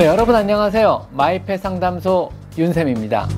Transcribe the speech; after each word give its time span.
네, 0.00 0.06
여러분 0.06 0.34
안녕하세요. 0.34 1.08
마이펫 1.10 1.60
상담소 1.60 2.30
윤쌤입니다. 2.56 3.28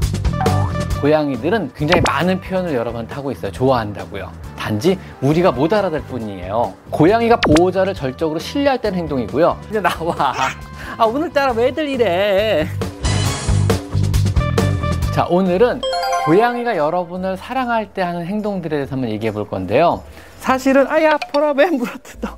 고양이들은 1.00 1.72
굉장히 1.74 2.00
많은 2.02 2.40
표현을 2.40 2.72
여러분한테 2.72 3.16
하고 3.16 3.32
있어요. 3.32 3.50
좋아한다고요. 3.50 4.30
단지 4.56 4.96
우리가 5.20 5.50
못 5.50 5.72
알아들 5.72 6.02
뿐이에요. 6.02 6.72
고양이가 6.90 7.40
보호자를 7.40 7.94
절적으로 7.94 8.38
신뢰할 8.38 8.80
때는 8.80 8.96
행동이고요. 8.96 9.58
이제 9.70 9.80
나와. 9.80 10.14
아, 10.96 11.04
오늘따라 11.04 11.50
왜들 11.50 11.88
이래? 11.88 12.68
자, 15.12 15.26
오늘은 15.28 15.80
고양이가 16.26 16.76
여러분을 16.76 17.38
사랑할 17.38 17.92
때 17.92 18.02
하는 18.02 18.24
행동들에 18.24 18.76
대해서 18.76 18.92
한번 18.92 19.10
얘기해 19.10 19.32
볼 19.32 19.48
건데요. 19.48 20.04
사실은, 20.38 20.86
아야, 20.86 21.18
왜 21.56 21.70
물어뜯어? 21.70 22.36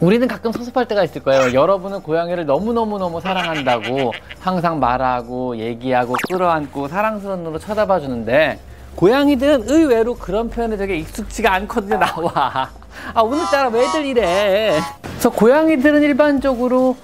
우리는 0.00 0.28
가끔 0.28 0.52
섭섭할 0.52 0.86
때가 0.88 1.04
있을 1.04 1.22
거예요. 1.22 1.54
여러분은 1.54 2.02
고양이를 2.02 2.44
너무너무너무 2.44 3.20
사랑한다고 3.20 4.12
항상 4.40 4.78
말하고 4.78 5.56
얘기하고 5.56 6.14
끌어안고 6.28 6.88
사랑스러운 6.88 7.38
눈으로 7.40 7.58
쳐다봐 7.58 8.00
주는데 8.00 8.58
고양이들은 8.94 9.64
의외로 9.68 10.14
그런 10.14 10.50
표현에 10.50 10.76
되게 10.76 10.96
익숙지가 10.98 11.52
않거든요. 11.54 11.96
나와. 11.98 12.70
아, 13.14 13.20
오늘따라 13.22 13.68
왜들 13.68 14.04
이래? 14.04 14.78
그래서 15.02 15.30
고양이들은 15.30 16.02
일반적으로 16.02 16.96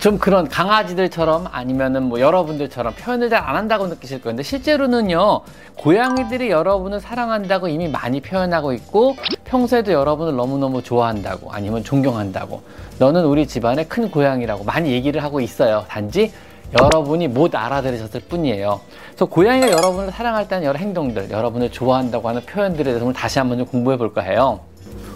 좀 0.00 0.18
그런 0.18 0.48
강아지들처럼 0.48 1.48
아니면은 1.50 2.04
뭐 2.04 2.20
여러분들처럼 2.20 2.94
표현을 2.94 3.30
잘 3.30 3.42
안 3.42 3.56
한다고 3.56 3.88
느끼실 3.88 4.22
건데 4.22 4.44
실제로는요 4.44 5.40
고양이들이 5.76 6.50
여러분을 6.50 7.00
사랑한다고 7.00 7.66
이미 7.66 7.88
많이 7.88 8.20
표현하고 8.20 8.72
있고 8.74 9.16
평소에도 9.52 9.92
여러분을 9.92 10.34
너무너무 10.34 10.82
좋아한다고 10.82 11.52
아니면 11.52 11.84
존경한다고 11.84 12.62
너는 12.98 13.26
우리 13.26 13.46
집안의 13.46 13.86
큰 13.86 14.10
고양이라고 14.10 14.64
많이 14.64 14.90
얘기를 14.92 15.22
하고 15.22 15.40
있어요 15.40 15.84
단지 15.88 16.32
여러분이 16.80 17.28
못 17.28 17.54
알아들으셨을 17.54 18.22
뿐이에요 18.30 18.80
그래서 19.08 19.26
고양이가 19.26 19.70
여러분을 19.70 20.10
사랑할 20.10 20.48
때는 20.48 20.64
여러 20.64 20.78
행동들 20.78 21.30
여러분을 21.30 21.70
좋아한다고 21.70 22.30
하는 22.30 22.40
표현들에 22.46 22.84
대해서 22.84 23.04
오늘 23.04 23.14
다시 23.14 23.38
한번 23.38 23.58
좀 23.58 23.66
공부해 23.66 23.98
볼까 23.98 24.22
해요 24.22 24.60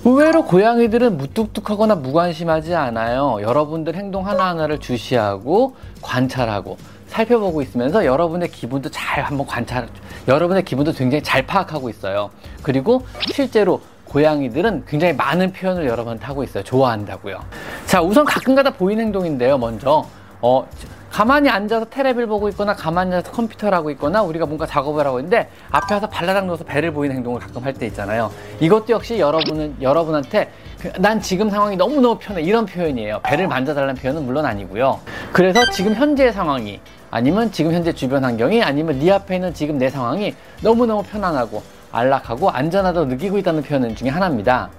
의외로 0.05 0.45
고양이들은 0.45 1.17
무뚝뚝하거나 1.17 1.97
무관심하지 1.97 2.77
않아요. 2.77 3.39
여러분들 3.41 3.97
행동 3.97 4.25
하나하나를 4.25 4.79
주시하고 4.79 5.75
관찰하고 6.01 6.77
살펴보고 7.09 7.61
있으면서 7.61 8.05
여러분의 8.05 8.51
기분도 8.51 8.89
잘 8.93 9.25
한번 9.25 9.47
관찰, 9.49 9.89
여러분의 10.29 10.65
기분도 10.65 10.93
굉장히 10.93 11.25
잘 11.25 11.45
파악하고 11.45 11.89
있어요. 11.91 12.31
그리고 12.63 13.05
실제로 13.33 13.81
고양이들은 14.09 14.85
굉장히 14.87 15.13
많은 15.15 15.53
표현을 15.53 15.87
여러분한테 15.87 16.25
하고 16.25 16.43
있어요. 16.45 16.63
좋아한다고요. 16.65 17.41
자, 17.87 18.01
우선 18.01 18.25
가끔가다 18.25 18.71
보이는 18.71 19.05
행동인데요. 19.05 19.59
먼저, 19.59 20.07
어, 20.41 20.67
가만히 21.11 21.49
앉아서 21.49 21.87
테레비를 21.87 22.27
보고 22.27 22.49
있거나 22.51 22.75
가만히 22.75 23.15
앉아서 23.15 23.33
컴퓨터를 23.35 23.77
하고 23.77 23.91
있거나 23.93 24.23
우리가 24.23 24.45
뭔가 24.45 24.67
작업을 24.67 25.07
하고 25.07 25.19
있는데 25.21 25.49
앞에 25.71 25.95
와서 25.95 26.07
발라당 26.09 26.45
누워서 26.47 26.63
배를 26.65 26.93
보이는 26.93 27.17
행동을 27.17 27.41
가끔 27.41 27.65
할 27.65 27.73
때 27.73 27.87
있잖아요. 27.87 28.31
이것도 28.61 28.87
역시 28.91 29.19
여러분은 29.19 29.77
여러분한테 29.81 30.51
그, 30.79 30.93
난 30.99 31.21
지금 31.21 31.49
상황이 31.49 31.77
너무너무 31.77 32.19
편해 32.19 32.43
이런 32.43 32.67
표현이에요. 32.67 33.21
배를 33.23 33.49
만져달라는 33.49 33.95
표현은 33.95 34.27
물론 34.27 34.45
아니고요. 34.45 35.01
그래서 35.33 35.61
지금 35.71 35.95
현재의 35.95 36.33
상황이 36.35 36.81
아니면 37.11 37.51
지금 37.51 37.73
현재 37.73 37.93
주변 37.95 38.23
환경이 38.25 38.63
아니면 38.63 38.99
네 38.99 39.11
앞에 39.11 39.37
있는 39.37 39.55
지금 39.55 39.79
내 39.79 39.89
상황이 39.89 40.35
너무너무 40.63 41.03
편안하고 41.03 41.63
안락하고 41.97 42.51
안전하다고 42.51 43.07
느끼고 43.07 43.39
있다는 43.39 43.63
표현 43.63 43.95
중에 43.95 44.09
하나입니다. 44.09 44.71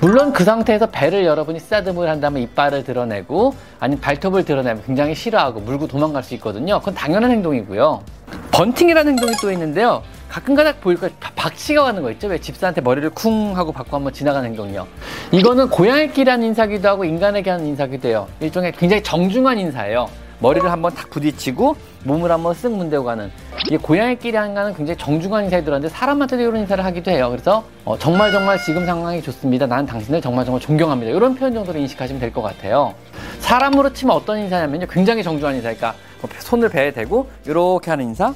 물론 0.00 0.32
그 0.32 0.44
상태에서 0.44 0.86
배를 0.86 1.24
여러분이 1.24 1.60
쓰다듬을 1.60 2.08
한다면 2.08 2.42
이빨을 2.42 2.84
드러내고 2.84 3.54
아니면 3.78 4.00
발톱을 4.00 4.44
드러내면 4.44 4.82
굉장히 4.84 5.14
싫어하고 5.14 5.60
물고 5.60 5.86
도망갈 5.86 6.22
수 6.22 6.34
있거든요. 6.34 6.78
그건 6.80 6.94
당연한 6.94 7.30
행동이고요. 7.30 8.02
번팅이라는 8.50 9.12
행동이 9.12 9.34
또 9.40 9.52
있는데요. 9.52 10.02
가끔가다 10.28 10.74
보일 10.80 10.98
거예요. 10.98 11.14
박치가 11.36 11.84
가는 11.84 12.02
거 12.02 12.10
있죠? 12.12 12.26
왜 12.28 12.38
집사한테 12.38 12.80
머리를 12.80 13.08
쿵 13.10 13.56
하고 13.56 13.72
받고 13.72 13.96
한번 13.96 14.12
지나가는 14.12 14.46
행동이요. 14.48 14.86
이거는 15.32 15.70
고양이끼리 15.70 16.28
하는 16.28 16.46
인사기도 16.48 16.88
하고 16.88 17.04
인간에게 17.04 17.50
하는 17.50 17.66
인사기도 17.66 18.08
해요. 18.08 18.26
일종의 18.40 18.72
굉장히 18.72 19.02
정중한 19.02 19.58
인사예요. 19.58 20.08
머리를 20.40 20.70
한번 20.70 20.94
탁 20.94 21.10
부딪히고 21.10 21.76
몸을 22.04 22.30
한번 22.30 22.54
쓱 22.54 22.70
문대고 22.70 23.04
가는 23.04 23.30
이게 23.66 23.76
고양이끼리 23.76 24.36
하는 24.36 24.54
거는 24.54 24.74
굉장히 24.74 24.96
정중한 24.98 25.44
인사에 25.44 25.64
들었는데 25.64 25.92
사람한테도 25.92 26.42
이런 26.42 26.56
인사를 26.58 26.82
하기도 26.84 27.10
해요. 27.10 27.28
그래서 27.30 27.64
어, 27.84 27.98
정말 27.98 28.30
정말 28.30 28.56
지금 28.58 28.86
상황이 28.86 29.20
좋습니다. 29.20 29.66
나는 29.66 29.84
당신을 29.86 30.20
정말 30.20 30.44
정말 30.44 30.60
존경합니다. 30.60 31.10
이런 31.12 31.34
표현 31.34 31.52
정도로 31.54 31.78
인식하시면 31.80 32.20
될 32.20 32.32
것 32.32 32.42
같아요. 32.42 32.94
사람으로 33.40 33.92
치면 33.92 34.14
어떤 34.14 34.38
인사냐면요. 34.38 34.86
굉장히 34.88 35.22
정중한 35.24 35.56
인사. 35.56 35.68
그러니까 35.74 35.94
뭐 36.20 36.30
손을 36.38 36.68
배에 36.68 36.92
대고 36.92 37.28
이렇게 37.46 37.90
하는 37.90 38.04
인사. 38.04 38.32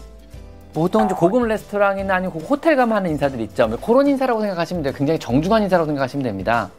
보통 0.74 1.04
이제 1.04 1.14
고급 1.14 1.44
레스토랑이나 1.46 2.14
아니면 2.14 2.40
호텔 2.40 2.74
가면 2.76 2.96
하는 2.96 3.10
인사들 3.10 3.38
있죠. 3.42 3.68
뭐 3.68 3.78
그런 3.78 4.06
인사라고 4.08 4.40
생각하시면 4.40 4.82
돼요. 4.82 4.94
굉장히 4.96 5.20
정중한 5.20 5.62
인사라고 5.64 5.86
생각하시면 5.86 6.24
됩니다. 6.24 6.70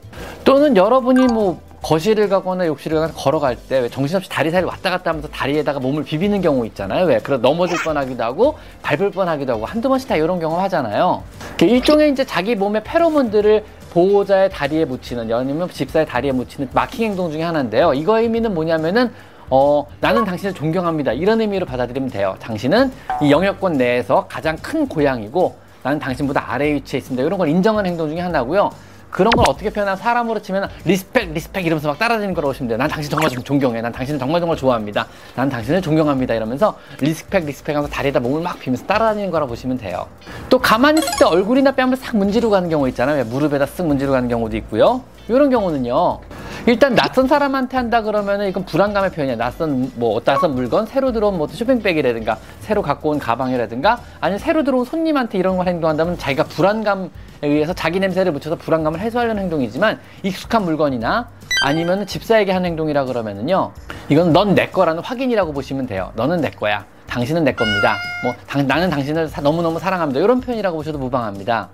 또는 0.44 0.76
여러분이 0.76 1.28
뭐 1.28 1.62
거실을 1.84 2.30
가거나 2.30 2.66
욕실을 2.66 2.98
가거나 2.98 3.14
걸어갈 3.14 3.56
때 3.56 3.88
정신없이 3.90 4.30
다리 4.30 4.50
사이를 4.50 4.68
왔다 4.68 4.90
갔다 4.90 5.12
하면서 5.12 5.28
다리에다가 5.28 5.80
몸을 5.80 6.04
비비는 6.04 6.42
경우 6.42 6.66
있잖아요. 6.68 7.06
왜? 7.06 7.20
그래 7.20 7.38
넘어질 7.38 7.78
뻔하기도 7.84 8.24
하고 8.24 8.58
밟을 8.82 9.12
뻔하기도 9.12 9.54
하고 9.54 9.66
한두 9.66 9.90
번씩 9.90 10.08
다 10.08 10.16
이런 10.16 10.40
경험 10.40 10.60
하잖아요. 10.62 11.22
일종의 11.62 12.12
이제 12.12 12.26
자기 12.26 12.56
몸의 12.56 12.84
페로몬들을 12.84 13.64
보호자의 13.92 14.50
다리에 14.50 14.86
묻히는 14.86 15.32
아니면 15.32 15.70
집사의 15.70 16.08
다리에 16.08 16.32
묻히는 16.32 16.70
마킹 16.74 17.12
행동 17.12 17.30
중에 17.30 17.44
하나인데요. 17.44 17.94
이거 17.94 18.20
의미는 18.20 18.54
뭐냐면은 18.54 19.12
어, 19.50 19.86
나는 20.00 20.24
당신을 20.24 20.54
존경합니다. 20.54 21.12
이런 21.12 21.42
의미로 21.42 21.66
받아들이면 21.66 22.10
돼요. 22.10 22.36
당신은 22.40 22.92
이 23.22 23.30
영역권 23.30 23.74
내에서 23.74 24.26
가장 24.28 24.56
큰 24.58 24.88
고양이고 24.88 25.56
나는 25.84 26.00
당신보다 26.00 26.54
아래에 26.54 26.74
위치해 26.76 27.00
있습니다. 27.00 27.24
이런 27.24 27.38
걸 27.38 27.50
인정하는 27.50 27.92
행동 27.92 28.10
중에 28.10 28.22
하나고요. 28.22 28.72
그런 29.14 29.30
걸 29.30 29.46
어떻게 29.48 29.70
표현하면 29.70 29.96
사람으로 29.98 30.42
치면 30.42 30.70
respect 30.86 31.34
respect 31.34 31.66
이러면서 31.66 31.88
막 31.88 32.00
따라다니는 32.00 32.34
거라고 32.34 32.50
보시면 32.50 32.68
돼요. 32.68 32.78
난 32.80 32.90
당신 32.90 33.12
정말 33.12 33.30
존경해. 33.30 33.80
난 33.80 33.92
당신을 33.92 34.20
정말 34.20 34.42
정말 34.42 34.58
좋아합니다. 34.58 35.08
난 35.36 35.50
당신을 35.50 35.84
존경합니다. 35.84 36.34
이러면서 36.34 36.78
respect 37.00 37.46
respect 37.46 37.76
하면서 37.76 37.94
다리에다 37.94 38.20
몸을 38.20 38.42
막 38.42 38.60
비비면서 38.60 38.86
따라다니는 38.88 39.30
거라 39.30 39.46
고 39.46 39.50
보시면 39.50 39.78
돼요. 39.78 40.08
또 40.50 40.58
가만히 40.58 41.00
있을 41.00 41.12
때 41.20 41.26
얼굴이나 41.26 41.74
뺨을 41.74 41.96
싹 41.96 42.18
문지르고 42.18 42.52
가는 42.52 42.70
경우 42.70 42.88
있잖아요. 42.90 43.24
무릎에다 43.26 43.66
쓱 43.66 43.86
문지르고 43.86 44.14
가는 44.14 44.28
경우도 44.28 44.58
있고요. 44.58 45.04
이런 45.30 45.50
경우는요. 45.52 46.20
일단 46.66 46.96
낯선 46.96 47.28
사람한테 47.28 47.78
한다 47.78 48.02
그러면은 48.02 48.48
이건 48.48 48.66
불안감의 48.66 49.12
표현이야. 49.12 49.36
낯선 49.36 49.92
뭐 49.96 50.22
낯선 50.22 50.56
물건, 50.56 50.86
새로 50.86 51.12
들어온 51.12 51.38
뭐 51.38 51.48
쇼핑백이라든가 51.48 52.38
새로 52.62 52.82
갖고 52.82 53.10
온 53.10 53.20
가방이라든가 53.20 54.00
아니면 54.20 54.40
새로 54.40 54.64
들어온 54.64 54.86
손님한테 54.86 55.38
이런 55.38 55.58
걸 55.58 55.68
행동한다면 55.68 56.18
자기가 56.18 56.46
불안감에 56.46 57.10
의해서 57.44 57.74
자기 57.74 58.00
냄새를 58.00 58.32
묻혀서 58.32 58.56
불안감을 58.56 59.00
해소하려는 59.00 59.44
행동이지만 59.44 60.00
익숙한 60.24 60.64
물건이나 60.64 61.30
아니면 61.66 62.06
집사에게 62.08 62.52
하는 62.52 62.70
행동이라 62.70 63.06
그러면은요. 63.06 63.72
이건 64.10 64.34
넌 64.34 64.56
내 64.56 64.68
거라는 64.70 65.04
확인이라고 65.04 65.52
보시면 65.54 65.86
돼요. 65.88 66.12
너는 66.16 66.42
내 66.42 66.50
거야. 66.50 66.86
당신은 67.08 67.44
내 67.44 67.54
겁니다. 67.54 67.96
뭐 68.24 68.34
당, 68.48 68.66
나는 68.66 68.90
당신을 68.90 69.28
사, 69.28 69.42
너무너무 69.42 69.80
사랑합니다. 69.80 70.20
이런 70.20 70.42
표현이라고 70.42 70.78
보셔도 70.78 70.98
무방합니다. 70.98 71.70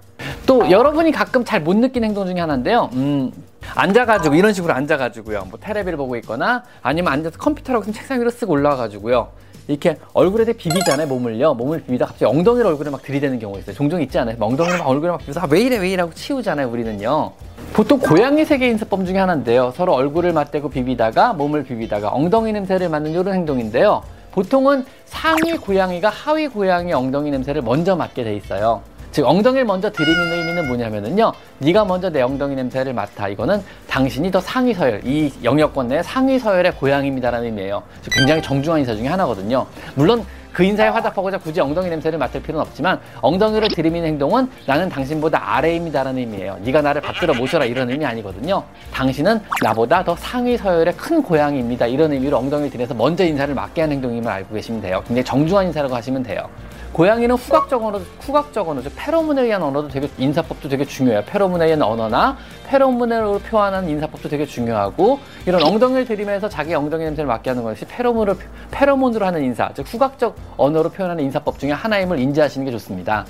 또 0.45 0.69
여러분이 0.69 1.11
가끔 1.11 1.45
잘 1.45 1.61
못 1.61 1.77
느끼는 1.77 2.09
행동 2.09 2.25
중에 2.25 2.39
하나인데요. 2.39 2.89
음, 2.93 3.31
앉아가지고 3.75 4.35
이런 4.35 4.53
식으로 4.53 4.73
앉아가지고요. 4.73 5.45
뭐 5.49 5.59
테레비를 5.59 5.97
보고 5.97 6.15
있거나 6.17 6.63
아니면 6.81 7.13
앉아서 7.13 7.37
컴퓨터라고 7.37 7.91
책상 7.91 8.19
위로 8.19 8.29
쓱 8.31 8.49
올라와가지고요. 8.49 9.29
이렇게 9.69 9.97
얼굴에 10.13 10.51
비비잖아요, 10.51 11.05
몸을요. 11.07 11.53
몸을 11.53 11.83
비비다 11.83 12.07
갑자기 12.07 12.25
엉덩이를 12.25 12.65
얼굴에 12.65 12.89
막 12.89 13.03
들이대는 13.03 13.37
경우가 13.37 13.59
있어요. 13.59 13.75
종종 13.75 14.01
있지 14.01 14.17
않아요? 14.17 14.35
엉덩이를 14.39 14.79
막 14.79 14.87
얼굴에 14.87 15.11
막 15.11 15.19
비벼서 15.19 15.41
아, 15.41 15.47
왜 15.47 15.61
이래, 15.61 15.77
왜 15.77 15.91
이래 15.91 16.01
하고 16.01 16.11
치우잖아요, 16.11 16.67
우리는요. 16.71 17.31
보통 17.73 17.99
고양이 17.99 18.43
세계 18.45 18.67
인사법 18.67 19.05
중에 19.05 19.19
하나인데요. 19.19 19.71
서로 19.75 19.93
얼굴을 19.93 20.33
맞대고 20.33 20.69
비비다가 20.69 21.33
몸을 21.33 21.63
비비다가 21.65 22.09
엉덩이 22.09 22.51
냄새를 22.51 22.89
맡는 22.89 23.11
이런 23.11 23.31
행동인데요. 23.31 24.01
보통은 24.31 24.85
상위 25.05 25.53
고양이가 25.53 26.09
하위 26.09 26.47
고양이 26.47 26.91
엉덩이 26.91 27.29
냄새를 27.29 27.61
먼저 27.61 27.95
맡게 27.95 28.23
돼 28.23 28.35
있어요. 28.35 28.81
즉 29.11 29.25
엉덩이를 29.25 29.65
먼저 29.65 29.91
들이미는 29.91 30.31
의미는 30.31 30.67
뭐냐면은요 30.67 31.31
네가 31.59 31.85
먼저 31.85 32.09
내 32.09 32.21
엉덩이 32.21 32.55
냄새를 32.55 32.93
맡아 32.93 33.27
이거는 33.27 33.61
당신이 33.87 34.31
더 34.31 34.39
상위 34.39 34.73
서열 34.73 35.01
이 35.05 35.31
영역권 35.43 35.87
내 35.87 36.03
상위 36.03 36.37
서열의 36.39 36.75
고양입니다라는 36.75 37.47
의미예요 37.47 37.83
굉장히 38.11 38.41
정중한 38.41 38.81
인사 38.81 38.95
중에 38.95 39.07
하나거든요 39.07 39.65
물론 39.95 40.25
그 40.51 40.63
인사에 40.63 40.89
화답하고자 40.89 41.37
굳이 41.37 41.61
엉덩이 41.61 41.89
냄새를 41.89 42.17
맡을 42.19 42.41
필요는 42.41 42.61
없지만 42.61 42.99
엉덩이를 43.21 43.69
들이미는 43.69 44.07
행동은 44.09 44.49
나는 44.65 44.89
당신보다 44.89 45.55
아래입니다라는 45.55 46.19
의미예요. 46.19 46.57
네가 46.63 46.81
나를 46.81 47.01
받들어 47.01 47.33
모셔라 47.33 47.65
이런 47.65 47.89
의미 47.89 48.05
아니거든요. 48.05 48.63
당신은 48.91 49.39
나보다 49.63 50.03
더 50.03 50.15
상위 50.15 50.57
서열의 50.57 50.97
큰 50.97 51.21
고양이입니다. 51.21 51.85
이런 51.87 52.11
의미로 52.11 52.37
엉덩이를 52.37 52.71
들여서 52.71 52.93
먼저 52.93 53.23
인사를 53.23 53.53
맡게 53.53 53.81
하는 53.81 53.95
행동임을 53.97 54.29
알고 54.29 54.55
계시면 54.55 54.81
돼요. 54.81 55.03
굉장히 55.07 55.23
정중한 55.23 55.67
인사라고 55.67 55.95
하시면 55.95 56.23
돼요. 56.23 56.49
고양이는 56.93 57.35
후각적 57.35 57.83
언어, 57.83 57.99
후각적 58.19 58.67
언어, 58.67 58.81
즉 58.81 58.91
페로몬에 58.95 59.43
의한 59.43 59.61
언어도 59.61 59.87
되게 59.87 60.09
인사법도 60.17 60.69
되게 60.69 60.85
중요해요. 60.85 61.23
페로몬에 61.25 61.65
의한 61.65 61.81
언어나 61.81 62.37
페로몬으로 62.67 63.39
표현하는 63.39 63.89
인사법도 63.89 64.29
되게 64.29 64.45
중요하고 64.45 65.19
이런 65.45 65.63
엉덩이를 65.63 66.05
들이면서 66.05 66.49
자기 66.49 66.73
엉덩이 66.73 67.03
냄새를 67.05 67.27
맡게 67.27 67.51
하는 67.51 67.63
것이 67.63 67.85
페로몬으로 67.85 68.37
페로몬으로 68.71 69.25
하는 69.25 69.43
인사, 69.43 69.69
즉 69.73 69.85
후각적 69.87 70.35
언어로 70.57 70.89
표현하는 70.89 71.23
인사법 71.25 71.59
중에 71.59 71.71
하나임을 71.71 72.19
인지하시는 72.19 72.65
게 72.65 72.71
좋습니다. 72.71 73.25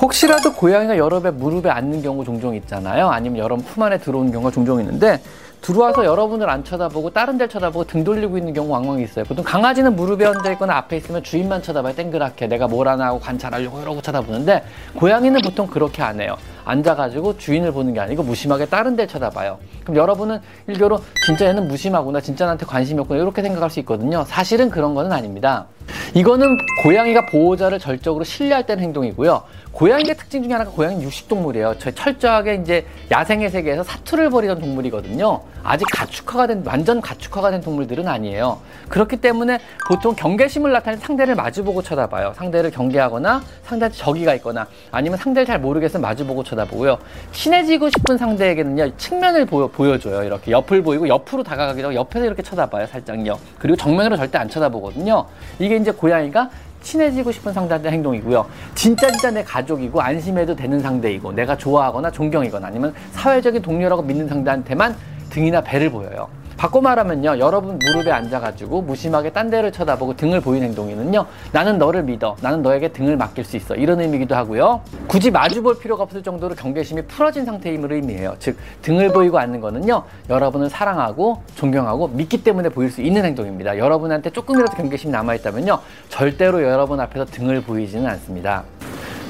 혹시라도 0.00 0.52
고양이가 0.52 0.96
여러분의 0.96 1.32
무릎에 1.32 1.70
앉는 1.70 2.02
경우 2.02 2.24
종종 2.24 2.54
있잖아요. 2.54 3.08
아니면 3.08 3.38
여러분 3.38 3.64
품 3.64 3.82
안에 3.82 3.98
들어오는 3.98 4.30
경우가 4.30 4.50
종종 4.52 4.78
있는데 4.80 5.20
들어와서 5.60 6.04
여러분을 6.04 6.48
안 6.48 6.64
쳐다보고 6.64 7.10
다른 7.10 7.36
데를 7.36 7.48
쳐다보고 7.48 7.84
등 7.84 8.04
돌리고 8.04 8.38
있는 8.38 8.52
경우 8.52 8.70
왕왕 8.70 9.00
있어요. 9.00 9.24
보통 9.24 9.44
강아지는 9.44 9.96
무릎에 9.96 10.24
앉아 10.24 10.52
있거나 10.52 10.76
앞에 10.76 10.96
있으면 10.96 11.22
주인만 11.22 11.62
쳐다봐요. 11.62 11.94
땡그랗게 11.94 12.46
내가 12.46 12.68
뭘 12.68 12.88
하나 12.88 13.06
하고 13.06 13.18
관찰하려고 13.18 13.80
이러고 13.80 14.00
쳐다보는데 14.00 14.64
고양이는 14.96 15.40
보통 15.42 15.66
그렇게 15.66 16.02
안 16.02 16.20
해요. 16.20 16.36
앉아가지고 16.64 17.38
주인을 17.38 17.72
보는 17.72 17.94
게 17.94 18.00
아니고 18.00 18.22
무심하게 18.22 18.66
다른 18.66 18.94
데를 18.94 19.08
쳐다봐요. 19.08 19.58
그럼 19.82 19.96
여러분은 19.96 20.40
일교로 20.66 21.00
진짜 21.24 21.46
얘는 21.46 21.66
무심하구나, 21.66 22.20
진짜 22.20 22.44
나한테 22.44 22.66
관심이 22.66 23.00
없구나 23.00 23.20
이렇게 23.20 23.42
생각할 23.42 23.70
수 23.70 23.80
있거든요. 23.80 24.24
사실은 24.24 24.68
그런 24.70 24.94
거는 24.94 25.12
아닙니다. 25.12 25.66
이거는 26.14 26.58
고양이가 26.82 27.26
보호자를 27.26 27.78
절적으로 27.78 28.24
신뢰할 28.24 28.66
때는 28.66 28.82
행동이고요. 28.84 29.42
고양이의 29.78 30.16
특징 30.16 30.42
중에 30.42 30.52
하나가 30.52 30.72
고양이는 30.72 31.04
육식동물이에요. 31.04 31.76
저 31.78 31.92
철저하게 31.92 32.56
이제 32.56 32.84
야생의 33.12 33.48
세계에서 33.48 33.84
사투를 33.84 34.28
벌이던 34.28 34.58
동물이거든요. 34.58 35.40
아직 35.62 35.86
가축화가 35.92 36.48
된, 36.48 36.64
완전 36.66 37.00
가축화가 37.00 37.52
된 37.52 37.60
동물들은 37.60 38.08
아니에요. 38.08 38.58
그렇기 38.88 39.18
때문에 39.18 39.60
보통 39.86 40.16
경계심을 40.16 40.72
나타낸 40.72 40.98
상대를 40.98 41.36
마주보고 41.36 41.82
쳐다봐요. 41.82 42.32
상대를 42.34 42.72
경계하거나 42.72 43.40
상대한테 43.62 43.96
적이가 43.96 44.34
있거나 44.36 44.66
아니면 44.90 45.16
상대를 45.16 45.46
잘 45.46 45.60
모르겠으면 45.60 46.02
마주보고 46.02 46.42
쳐다보고요. 46.42 46.98
친해지고 47.30 47.88
싶은 47.90 48.18
상대에게는요, 48.18 48.96
측면을 48.96 49.46
보여, 49.46 49.68
보여줘요. 49.68 50.24
이렇게 50.24 50.50
옆을 50.50 50.82
보이고 50.82 51.06
옆으로 51.06 51.44
다가가기도 51.44 51.88
하고 51.88 51.94
옆에서 51.94 52.26
이렇게 52.26 52.42
쳐다봐요. 52.42 52.88
살짝요. 52.88 53.38
그리고 53.60 53.76
정면으로 53.76 54.16
절대 54.16 54.38
안 54.38 54.48
쳐다보거든요. 54.48 55.24
이게 55.60 55.76
이제 55.76 55.92
고양이가 55.92 56.50
친해지고 56.82 57.32
싶은 57.32 57.52
상대한테 57.52 57.90
행동이고요. 57.90 58.46
진짜 58.74 59.10
진짜 59.10 59.30
내 59.30 59.42
가족이고 59.42 60.00
안심해도 60.00 60.54
되는 60.56 60.80
상대이고 60.80 61.32
내가 61.32 61.56
좋아하거나 61.56 62.10
존경이거나 62.10 62.66
아니면 62.66 62.94
사회적인 63.12 63.62
동료라고 63.62 64.02
믿는 64.02 64.28
상대한테만 64.28 64.96
등이나 65.30 65.60
배를 65.60 65.90
보여요. 65.90 66.28
바꿔 66.58 66.80
말하면요. 66.80 67.38
여러분 67.38 67.78
무릎에 67.78 68.10
앉아가지고 68.10 68.82
무심하게 68.82 69.30
딴 69.30 69.48
데를 69.48 69.70
쳐다보고 69.70 70.16
등을 70.16 70.40
보이는 70.40 70.66
행동이는요. 70.66 71.24
나는 71.52 71.78
너를 71.78 72.02
믿어. 72.02 72.36
나는 72.42 72.62
너에게 72.62 72.88
등을 72.88 73.16
맡길 73.16 73.44
수 73.44 73.56
있어. 73.56 73.76
이런 73.76 74.00
의미기도 74.00 74.34
하고요. 74.34 74.80
굳이 75.06 75.30
마주 75.30 75.62
볼 75.62 75.78
필요가 75.78 76.02
없을 76.02 76.20
정도로 76.20 76.56
경계심이 76.56 77.02
풀어진 77.02 77.44
상태임을 77.44 77.92
의미해요. 77.92 78.34
즉, 78.40 78.58
등을 78.82 79.12
보이고 79.12 79.38
앉는 79.38 79.60
거는요. 79.60 80.02
여러분을 80.28 80.68
사랑하고 80.68 81.42
존경하고 81.54 82.08
믿기 82.08 82.42
때문에 82.42 82.70
보일 82.70 82.90
수 82.90 83.02
있는 83.02 83.24
행동입니다. 83.24 83.78
여러분한테 83.78 84.30
조금이라도 84.30 84.76
경계심이 84.76 85.12
남아있다면요. 85.12 85.78
절대로 86.08 86.64
여러분 86.64 86.98
앞에서 86.98 87.24
등을 87.26 87.62
보이지는 87.62 88.04
않습니다. 88.08 88.64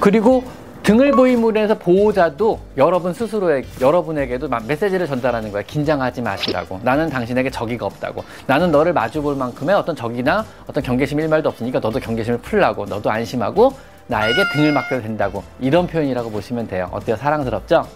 그리고 0.00 0.44
등을 0.88 1.10
보임으로 1.10 1.60
해서 1.60 1.76
보호자도 1.76 2.58
여러분 2.78 3.12
스스로에 3.12 3.62
여러분에게도 3.78 4.48
메시지를 4.66 5.06
전달하는 5.06 5.52
거예요. 5.52 5.62
긴장하지 5.66 6.22
마시라고. 6.22 6.80
나는 6.82 7.10
당신에게 7.10 7.50
적이가 7.50 7.84
없다고. 7.84 8.24
나는 8.46 8.70
너를 8.70 8.94
마주 8.94 9.20
볼 9.20 9.36
만큼의 9.36 9.76
어떤 9.76 9.94
적이나 9.94 10.46
어떤 10.66 10.82
경계심 10.82 11.20
일말도 11.20 11.50
없으니까 11.50 11.78
너도 11.80 12.00
경계심을 12.00 12.38
풀라고. 12.38 12.86
너도 12.86 13.10
안심하고 13.10 13.70
나에게 14.06 14.42
등을 14.54 14.72
맡겨도 14.72 15.02
된다고. 15.02 15.44
이런 15.60 15.86
표현이라고 15.86 16.30
보시면 16.30 16.68
돼요. 16.68 16.88
어때요? 16.90 17.16
사랑스럽죠? 17.16 17.86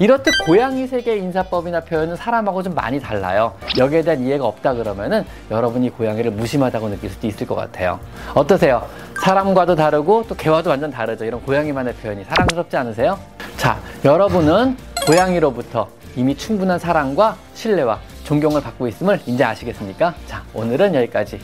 이렇듯 0.00 0.32
고양이 0.46 0.86
세계 0.86 1.16
인사법이나 1.16 1.80
표현은 1.80 2.16
사람하고 2.16 2.62
좀 2.62 2.74
많이 2.74 2.98
달라요. 2.98 3.54
여기에 3.78 4.02
대한 4.02 4.20
이해가 4.22 4.46
없다 4.46 4.74
그러면은 4.74 5.24
여러분이 5.50 5.90
고양이를 5.90 6.32
무심하다고 6.32 6.88
느낄 6.88 7.10
수도 7.10 7.26
있을 7.26 7.46
것 7.46 7.54
같아요. 7.54 8.00
어떠세요? 8.34 8.82
사람과도 9.20 9.74
다르고 9.76 10.24
또 10.28 10.34
개와도 10.34 10.70
완전 10.70 10.90
다르죠. 10.90 11.24
이런 11.24 11.42
고양이만의 11.42 11.94
표현이 11.94 12.24
사랑스럽지 12.24 12.76
않으세요? 12.76 13.18
자, 13.56 13.78
여러분은 14.04 14.76
고양이로부터 15.06 15.88
이미 16.16 16.34
충분한 16.34 16.78
사랑과 16.78 17.36
신뢰와 17.54 18.00
존경을 18.24 18.62
받고 18.62 18.88
있음을 18.88 19.20
이제 19.26 19.44
아시겠습니까? 19.44 20.14
자, 20.26 20.42
오늘은 20.54 20.94
여기까지. 20.94 21.38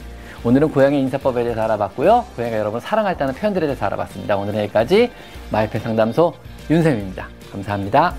오늘은 0.45 0.71
고양이 0.71 1.01
인사법에 1.01 1.43
대해서 1.43 1.63
알아봤고요. 1.63 2.25
고양이가 2.37 2.59
여러분 2.59 2.81
사랑할 2.81 3.17
때는 3.17 3.35
표현들에 3.35 3.67
대해서 3.67 3.85
알아봤습니다. 3.87 4.37
오늘은 4.37 4.61
여기까지 4.65 5.11
마이펜 5.51 5.81
상담소 5.81 6.33
윤쌤입니다. 6.71 7.29
감사합니다. 7.53 8.15